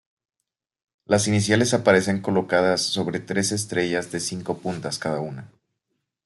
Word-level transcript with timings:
Las 1.05 1.27
iniciales 1.27 1.75
aparecen 1.75 2.23
colocadas 2.23 2.81
sobre 2.81 3.19
tres 3.19 3.51
estrellas 3.51 4.11
de 4.11 4.19
cinco 4.19 4.57
puntas 4.57 4.97
cada 4.97 5.19
una. 5.19 5.51